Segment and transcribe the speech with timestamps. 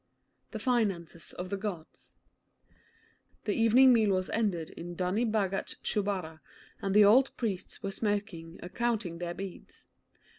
[0.49, 2.15] THE FINANCES OF THE GODS
[3.43, 6.41] The evening meal was ended in Dhunni Bhagat's Chubara,
[6.81, 9.85] and the old priests were smoking or counting their beads.